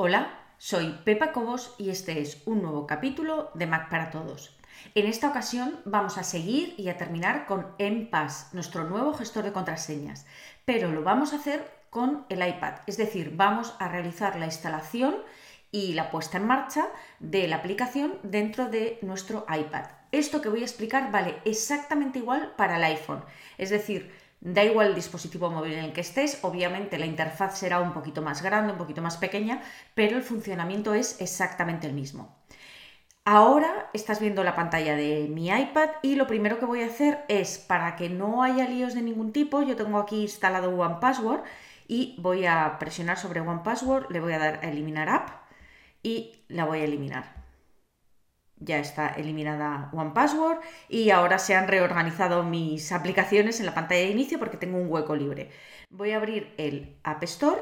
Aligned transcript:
Hola, 0.00 0.30
soy 0.58 0.96
Pepa 1.04 1.32
Cobos 1.32 1.74
y 1.76 1.90
este 1.90 2.20
es 2.20 2.40
un 2.46 2.62
nuevo 2.62 2.86
capítulo 2.86 3.50
de 3.54 3.66
Mac 3.66 3.90
para 3.90 4.12
Todos. 4.12 4.56
En 4.94 5.06
esta 5.06 5.28
ocasión 5.28 5.80
vamos 5.86 6.18
a 6.18 6.22
seguir 6.22 6.72
y 6.76 6.88
a 6.88 6.96
terminar 6.96 7.46
con 7.46 7.74
MPass, 7.80 8.50
nuestro 8.52 8.84
nuevo 8.84 9.12
gestor 9.12 9.42
de 9.42 9.52
contraseñas, 9.52 10.24
pero 10.64 10.92
lo 10.92 11.02
vamos 11.02 11.32
a 11.32 11.38
hacer 11.38 11.68
con 11.90 12.24
el 12.28 12.46
iPad, 12.46 12.74
es 12.86 12.96
decir, 12.96 13.32
vamos 13.34 13.74
a 13.80 13.88
realizar 13.88 14.38
la 14.38 14.44
instalación 14.44 15.16
y 15.72 15.94
la 15.94 16.12
puesta 16.12 16.36
en 16.36 16.46
marcha 16.46 16.86
de 17.18 17.48
la 17.48 17.56
aplicación 17.56 18.20
dentro 18.22 18.68
de 18.68 19.00
nuestro 19.02 19.46
iPad. 19.52 19.86
Esto 20.12 20.40
que 20.40 20.48
voy 20.48 20.60
a 20.60 20.66
explicar 20.66 21.10
vale 21.10 21.38
exactamente 21.44 22.20
igual 22.20 22.54
para 22.56 22.76
el 22.76 22.84
iPhone, 22.84 23.24
es 23.58 23.70
decir, 23.70 24.14
Da 24.40 24.62
igual 24.64 24.88
el 24.88 24.94
dispositivo 24.94 25.50
móvil 25.50 25.72
en 25.74 25.84
el 25.86 25.92
que 25.92 26.00
estés, 26.00 26.38
obviamente 26.42 26.98
la 26.98 27.06
interfaz 27.06 27.58
será 27.58 27.80
un 27.80 27.92
poquito 27.92 28.22
más 28.22 28.40
grande, 28.40 28.72
un 28.72 28.78
poquito 28.78 29.02
más 29.02 29.16
pequeña, 29.16 29.62
pero 29.94 30.16
el 30.16 30.22
funcionamiento 30.22 30.94
es 30.94 31.20
exactamente 31.20 31.88
el 31.88 31.92
mismo. 31.92 32.36
Ahora 33.24 33.90
estás 33.92 34.20
viendo 34.20 34.44
la 34.44 34.54
pantalla 34.54 34.96
de 34.96 35.26
mi 35.28 35.48
iPad 35.48 35.90
y 36.02 36.14
lo 36.14 36.26
primero 36.26 36.58
que 36.58 36.66
voy 36.66 36.82
a 36.82 36.86
hacer 36.86 37.24
es, 37.28 37.58
para 37.58 37.96
que 37.96 38.08
no 38.08 38.42
haya 38.42 38.68
líos 38.68 38.94
de 38.94 39.02
ningún 39.02 39.32
tipo, 39.32 39.62
yo 39.62 39.76
tengo 39.76 39.98
aquí 39.98 40.22
instalado 40.22 40.70
OnePassword 40.70 41.42
y 41.88 42.16
voy 42.18 42.46
a 42.46 42.78
presionar 42.78 43.18
sobre 43.18 43.40
OnePassword, 43.40 44.10
le 44.10 44.20
voy 44.20 44.32
a 44.34 44.38
dar 44.38 44.60
a 44.62 44.70
eliminar 44.70 45.08
app 45.08 45.30
y 46.02 46.44
la 46.48 46.64
voy 46.64 46.80
a 46.80 46.84
eliminar 46.84 47.37
ya 48.60 48.78
está 48.78 49.08
eliminada 49.08 49.90
OnePassword 49.92 50.58
y 50.88 51.10
ahora 51.10 51.38
se 51.38 51.54
han 51.54 51.68
reorganizado 51.68 52.42
mis 52.42 52.92
aplicaciones 52.92 53.60
en 53.60 53.66
la 53.66 53.74
pantalla 53.74 54.00
de 54.00 54.10
inicio 54.10 54.38
porque 54.38 54.56
tengo 54.56 54.78
un 54.78 54.90
hueco 54.90 55.14
libre. 55.16 55.50
Voy 55.90 56.12
a 56.12 56.16
abrir 56.16 56.54
el 56.58 56.96
App 57.04 57.22
Store 57.24 57.60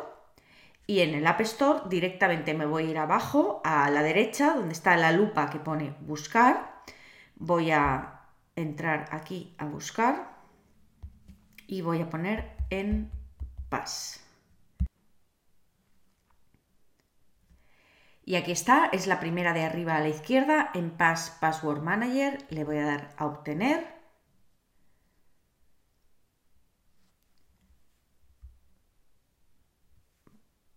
y 0.87 1.01
en 1.01 1.15
el 1.15 1.27
App 1.27 1.41
Store 1.43 1.81
directamente 1.89 2.55
me 2.55 2.67
voy 2.67 2.87
a 2.87 2.91
ir 2.91 2.99
abajo 2.99 3.61
a 3.65 3.91
la 3.91 4.03
derecha 4.03 4.55
donde 4.55 4.73
está 4.73 4.97
la 4.97 5.13
lupa 5.13 5.51
que 5.51 5.59
pone 5.59 5.95
buscar. 6.01 6.83
Voy 7.37 7.71
a 7.71 8.21
entrar 8.55 9.09
aquí 9.11 9.55
a 9.59 9.67
buscar 9.67 10.37
y 11.67 11.83
voy 11.83 12.01
a 12.01 12.09
poner 12.09 12.57
en 12.71 13.11
Pass. 13.69 14.26
Y 18.29 18.35
aquí 18.35 18.51
está, 18.51 18.87
es 18.87 19.07
la 19.07 19.21
primera 19.21 19.53
de 19.53 19.63
arriba 19.63 19.95
a 19.95 20.01
la 20.01 20.09
izquierda, 20.09 20.73
en 20.75 20.91
Pass 20.91 21.37
Password 21.41 21.81
Manager, 21.81 22.45
le 22.51 22.65
voy 22.65 22.79
a 22.79 22.85
dar 22.85 23.15
a 23.17 23.25
obtener. 23.25 23.87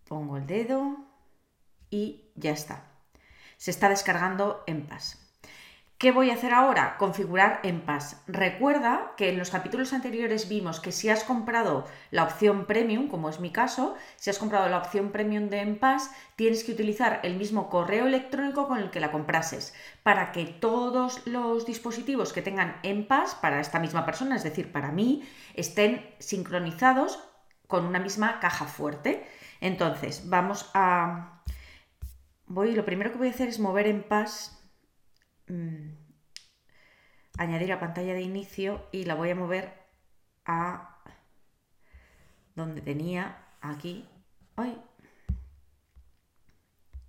Pongo 0.06 0.36
el 0.36 0.46
dedo 0.46 0.96
y 1.90 2.30
ya 2.36 2.52
está. 2.52 2.84
Se 3.56 3.72
está 3.72 3.88
descargando 3.88 4.62
en 4.68 4.86
Pass. 4.86 5.29
¿Qué 6.00 6.12
voy 6.12 6.30
a 6.30 6.32
hacer 6.32 6.54
ahora? 6.54 6.96
Configurar 6.96 7.60
en 7.62 7.82
Pass. 7.82 8.22
Recuerda 8.26 9.12
que 9.18 9.28
en 9.28 9.38
los 9.38 9.50
capítulos 9.50 9.92
anteriores 9.92 10.48
vimos 10.48 10.80
que 10.80 10.92
si 10.92 11.10
has 11.10 11.24
comprado 11.24 11.86
la 12.10 12.24
opción 12.24 12.64
Premium, 12.64 13.08
como 13.08 13.28
es 13.28 13.38
mi 13.38 13.50
caso, 13.50 13.96
si 14.16 14.30
has 14.30 14.38
comprado 14.38 14.70
la 14.70 14.78
opción 14.78 15.12
Premium 15.12 15.50
de 15.50 15.60
Enpass, 15.60 16.10
tienes 16.36 16.64
que 16.64 16.72
utilizar 16.72 17.20
el 17.22 17.36
mismo 17.36 17.68
correo 17.68 18.06
electrónico 18.06 18.66
con 18.66 18.78
el 18.78 18.90
que 18.90 18.98
la 18.98 19.12
comprases, 19.12 19.74
para 20.02 20.32
que 20.32 20.46
todos 20.46 21.26
los 21.26 21.66
dispositivos 21.66 22.32
que 22.32 22.40
tengan 22.40 22.78
Enpass 22.82 23.34
para 23.34 23.60
esta 23.60 23.78
misma 23.78 24.06
persona, 24.06 24.36
es 24.36 24.42
decir, 24.42 24.72
para 24.72 24.92
mí, 24.92 25.28
estén 25.52 26.14
sincronizados 26.18 27.22
con 27.66 27.84
una 27.84 27.98
misma 27.98 28.40
caja 28.40 28.64
fuerte. 28.64 29.28
Entonces, 29.60 30.30
vamos 30.30 30.70
a... 30.72 31.42
Voy, 32.46 32.72
lo 32.72 32.86
primero 32.86 33.12
que 33.12 33.18
voy 33.18 33.28
a 33.28 33.32
hacer 33.32 33.50
es 33.50 33.60
mover 33.60 33.86
Enpass 33.86 34.56
Mm, 35.50 35.96
añadir 37.38 37.72
a 37.72 37.80
pantalla 37.80 38.14
de 38.14 38.22
inicio 38.22 38.86
y 38.92 39.04
la 39.04 39.16
voy 39.16 39.30
a 39.30 39.34
mover 39.34 39.72
a 40.44 41.02
donde 42.54 42.80
tenía 42.80 43.36
aquí. 43.60 44.08
¡Ay! 44.54 44.80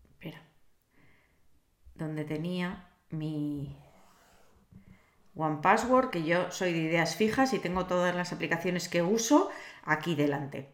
Espera. 0.10 0.42
Donde 1.94 2.26
tenía 2.26 2.90
mi 3.12 3.78
One 5.36 5.60
Password, 5.62 6.10
que 6.10 6.24
yo 6.24 6.50
soy 6.52 6.74
de 6.74 6.80
ideas 6.80 7.16
fijas 7.16 7.54
y 7.54 7.60
tengo 7.60 7.86
todas 7.86 8.16
las 8.16 8.34
aplicaciones 8.34 8.90
que 8.90 9.04
uso 9.04 9.52
aquí 9.84 10.16
delante. 10.16 10.74